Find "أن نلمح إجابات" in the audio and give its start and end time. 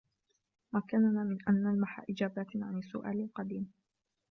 1.49-2.47